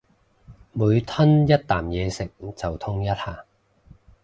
[0.71, 3.45] 每吞一啖嘢食就痛一下